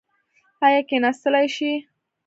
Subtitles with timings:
[0.65, 1.71] ایا کیناستلی شئ؟